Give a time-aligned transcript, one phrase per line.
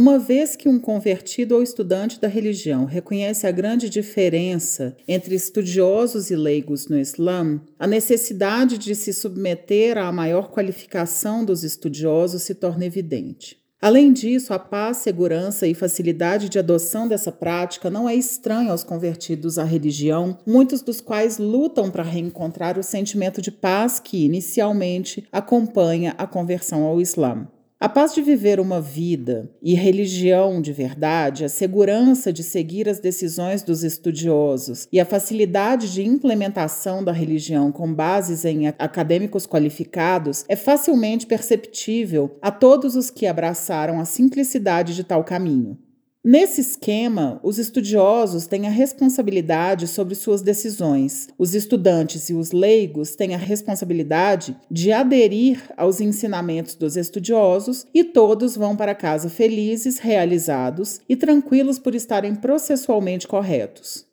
[0.00, 6.30] Uma vez que um convertido ou estudante da religião reconhece a grande diferença entre estudiosos
[6.30, 12.54] e leigos no Islã, a necessidade de se submeter à maior qualificação dos estudiosos se
[12.54, 13.58] torna evidente.
[13.78, 18.82] Além disso, a paz, segurança e facilidade de adoção dessa prática não é estranha aos
[18.82, 25.28] convertidos à religião, muitos dos quais lutam para reencontrar o sentimento de paz que inicialmente
[25.30, 27.46] acompanha a conversão ao Islã.
[27.82, 33.00] A paz de viver uma vida e religião de verdade, a segurança de seguir as
[33.00, 40.44] decisões dos estudiosos e a facilidade de implementação da religião com bases em acadêmicos qualificados
[40.46, 45.78] é facilmente perceptível a todos os que abraçaram a simplicidade de tal caminho.
[46.22, 51.28] Nesse esquema, os estudiosos têm a responsabilidade sobre suas decisões.
[51.38, 58.04] Os estudantes e os leigos têm a responsabilidade de aderir aos ensinamentos dos estudiosos e
[58.04, 64.04] todos vão para casa felizes, realizados e tranquilos por estarem processualmente corretos.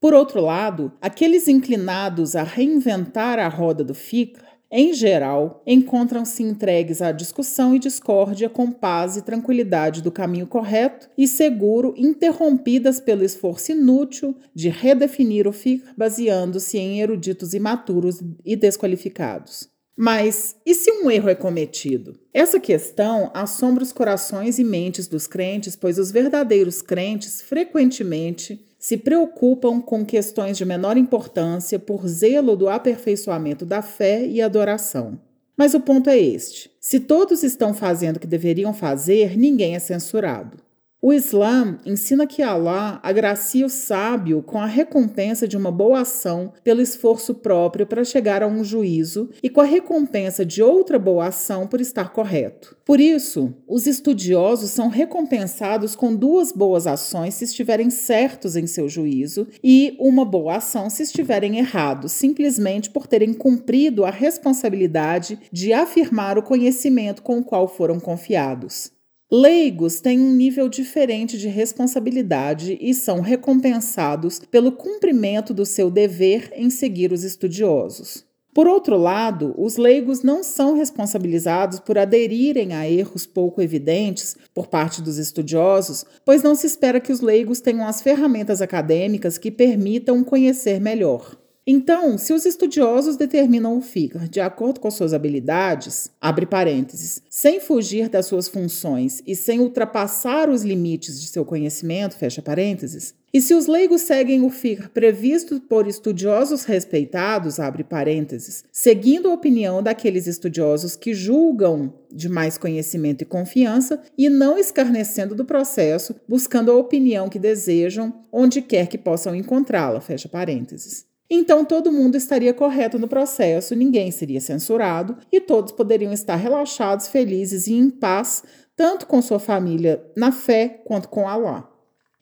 [0.00, 7.02] Por outro lado, aqueles inclinados a reinventar a roda do FICR em geral, encontram-se entregues
[7.02, 13.22] à discussão e discórdia com paz e tranquilidade do caminho correto e seguro, interrompidas pelo
[13.22, 19.70] esforço inútil de redefinir o FIC baseando-se em eruditos imaturos e desqualificados.
[19.94, 22.18] Mas e se um erro é cometido?
[22.32, 28.96] Essa questão assombra os corações e mentes dos crentes, pois os verdadeiros crentes frequentemente se
[28.96, 35.20] preocupam com questões de menor importância por zelo do aperfeiçoamento da fé e adoração.
[35.56, 39.78] Mas o ponto é este: se todos estão fazendo o que deveriam fazer, ninguém é
[39.78, 40.58] censurado.
[41.04, 46.52] O Islã ensina que Allah agracia o sábio com a recompensa de uma boa ação
[46.62, 51.26] pelo esforço próprio para chegar a um juízo e com a recompensa de outra boa
[51.26, 52.76] ação por estar correto.
[52.84, 58.88] Por isso, os estudiosos são recompensados com duas boas ações se estiverem certos em seu
[58.88, 65.72] juízo e uma boa ação se estiverem errados, simplesmente por terem cumprido a responsabilidade de
[65.72, 68.92] afirmar o conhecimento com o qual foram confiados.
[69.34, 76.52] Leigos têm um nível diferente de responsabilidade e são recompensados pelo cumprimento do seu dever
[76.54, 78.26] em seguir os estudiosos.
[78.52, 84.66] Por outro lado, os leigos não são responsabilizados por aderirem a erros pouco evidentes por
[84.66, 89.50] parte dos estudiosos, pois não se espera que os leigos tenham as ferramentas acadêmicas que
[89.50, 91.41] permitam conhecer melhor.
[91.64, 97.60] Então, se os estudiosos determinam o FICR de acordo com suas habilidades, abre parênteses, sem
[97.60, 103.40] fugir das suas funções e sem ultrapassar os limites de seu conhecimento, fecha parênteses, e
[103.40, 109.80] se os leigos seguem o FICR previsto por estudiosos respeitados, abre parênteses, seguindo a opinião
[109.80, 116.72] daqueles estudiosos que julgam de mais conhecimento e confiança e não escarnecendo do processo, buscando
[116.72, 121.11] a opinião que desejam, onde quer que possam encontrá-la, fecha parênteses.
[121.34, 127.08] Então todo mundo estaria correto no processo, ninguém seria censurado e todos poderiam estar relaxados,
[127.08, 128.44] felizes e em paz,
[128.76, 131.66] tanto com sua família na fé quanto com Allah.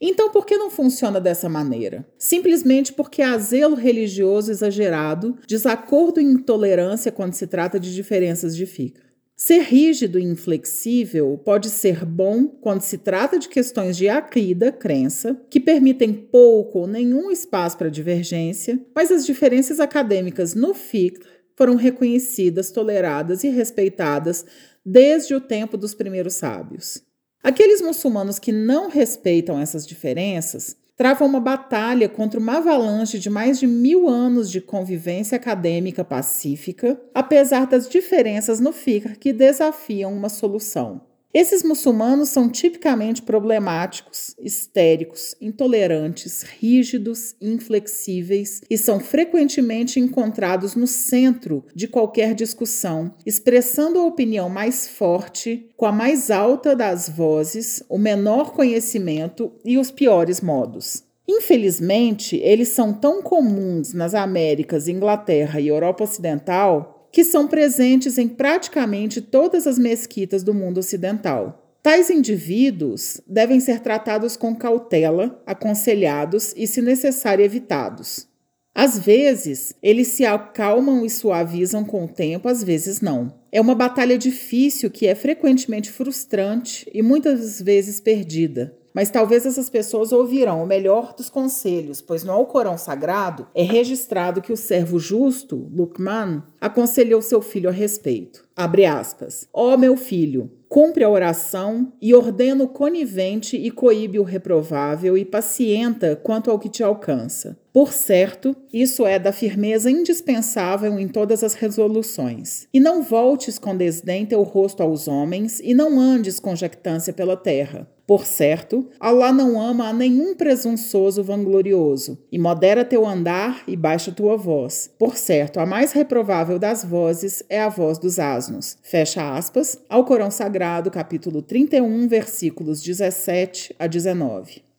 [0.01, 2.07] Então, por que não funciona dessa maneira?
[2.17, 8.65] Simplesmente porque há zelo religioso exagerado, desacordo e intolerância quando se trata de diferenças de
[8.65, 9.10] fica.
[9.43, 15.35] Ser rígido e inflexível pode ser bom quando se trata de questões de acrida, crença,
[15.49, 21.25] que permitem pouco ou nenhum espaço para divergência, mas as diferenças acadêmicas no fiqh
[21.57, 24.45] foram reconhecidas, toleradas e respeitadas
[24.85, 27.03] desde o tempo dos primeiros sábios.
[27.43, 33.59] Aqueles muçulmanos que não respeitam essas diferenças trava uma batalha contra uma avalanche de mais
[33.59, 40.29] de mil anos de convivência acadêmica pacífica, apesar das diferenças no FICR que desafiam uma
[40.29, 41.01] solução.
[41.33, 51.65] Esses muçulmanos são tipicamente problemáticos, histéricos, intolerantes, rígidos, inflexíveis e são frequentemente encontrados no centro
[51.73, 57.97] de qualquer discussão, expressando a opinião mais forte, com a mais alta das vozes, o
[57.97, 61.05] menor conhecimento e os piores modos.
[61.29, 68.29] Infelizmente, eles são tão comuns nas Américas, Inglaterra e Europa Ocidental que são presentes em
[68.29, 71.77] praticamente todas as mesquitas do mundo ocidental.
[71.83, 78.29] Tais indivíduos devem ser tratados com cautela, aconselhados e, se necessário, evitados.
[78.75, 83.35] Às vezes, eles se acalmam e suavizam com o tempo, às vezes não.
[83.51, 88.77] É uma batalha difícil que é frequentemente frustrante e muitas vezes perdida.
[88.95, 94.41] Mas talvez essas pessoas ouvirão o melhor dos conselhos, pois no Alcorão Sagrado é registrado
[94.41, 98.49] que o servo justo, Luqman, aconselhou seu filho a respeito.
[98.57, 99.49] Abre aspas.
[99.55, 105.17] Ó oh, meu filho, cumpre a oração e ordena o conivente e coíbe o reprovável
[105.17, 107.59] e pacienta quanto ao que te alcança.
[107.73, 112.69] Por certo, isso é da firmeza indispensável em todas as resoluções.
[112.73, 117.37] E não voltes com desdém teu rosto aos homens, e não andes com jactância pela
[117.37, 117.89] terra.
[118.11, 124.11] Por certo, Allah não ama a nenhum presunçoso vanglorioso, e modera teu andar e baixa
[124.11, 124.93] tua voz.
[124.99, 128.77] Por certo, a mais reprovável das vozes é a voz dos asnos.
[128.83, 134.70] Fecha aspas, ao Corão Sagrado, capítulo 31, versículos 17 a 19.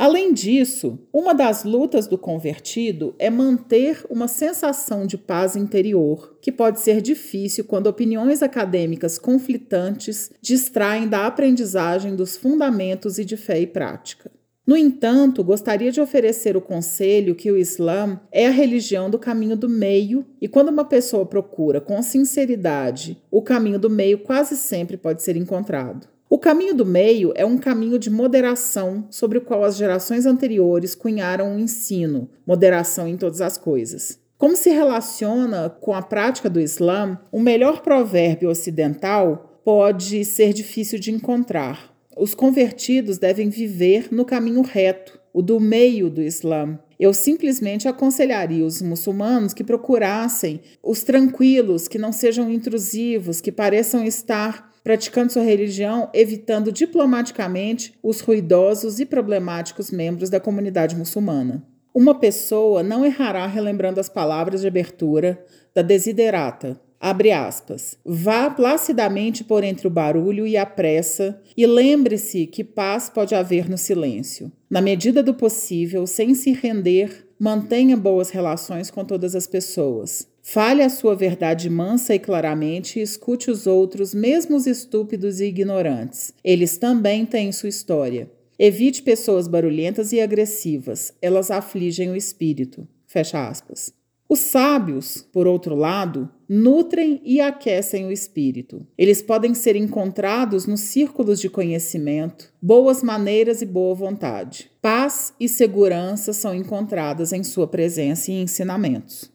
[0.00, 6.50] Além disso, uma das lutas do convertido é manter uma sensação de paz interior, que
[6.50, 13.60] pode ser difícil quando opiniões acadêmicas conflitantes distraem da aprendizagem dos fundamentos e de fé
[13.60, 14.30] e prática.
[14.66, 19.54] No entanto, gostaria de oferecer o conselho que o Islã é a religião do caminho
[19.54, 24.96] do meio, e quando uma pessoa procura com sinceridade, o caminho do meio quase sempre
[24.96, 26.08] pode ser encontrado.
[26.32, 30.94] O caminho do meio é um caminho de moderação sobre o qual as gerações anteriores
[30.94, 34.16] cunharam o um ensino, moderação em todas as coisas.
[34.38, 41.00] Como se relaciona com a prática do Islã, o melhor provérbio ocidental pode ser difícil
[41.00, 41.92] de encontrar.
[42.16, 46.78] Os convertidos devem viver no caminho reto, o do meio do Islã.
[46.98, 54.04] Eu simplesmente aconselharia os muçulmanos que procurassem os tranquilos, que não sejam intrusivos, que pareçam
[54.04, 61.64] estar praticando sua religião, evitando diplomaticamente os ruidosos e problemáticos membros da comunidade muçulmana.
[61.94, 65.44] Uma pessoa não errará relembrando as palavras de abertura
[65.74, 66.80] da Desiderata.
[67.00, 67.98] Abre aspas.
[68.04, 73.68] Vá placidamente por entre o barulho e a pressa e lembre-se que paz pode haver
[73.68, 74.52] no silêncio.
[74.68, 80.28] Na medida do possível, sem se render, mantenha boas relações com todas as pessoas.
[80.52, 85.44] Fale a sua verdade mansa e claramente e escute os outros, mesmo os estúpidos e
[85.44, 86.34] ignorantes.
[86.42, 88.28] Eles também têm sua história.
[88.58, 92.84] Evite pessoas barulhentas e agressivas, elas afligem o espírito.
[93.06, 93.94] Fecha aspas.
[94.28, 98.84] Os sábios, por outro lado, nutrem e aquecem o espírito.
[98.98, 104.68] Eles podem ser encontrados nos círculos de conhecimento, boas maneiras e boa vontade.
[104.82, 109.30] Paz e segurança são encontradas em sua presença e ensinamentos.